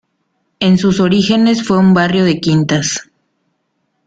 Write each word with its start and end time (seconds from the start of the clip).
En 0.59 0.79
sus 0.79 0.99
orígenes 0.99 1.63
fue 1.63 1.77
un 1.77 1.93
barrio 1.93 2.25
de 2.25 2.39
quintas. 2.39 3.11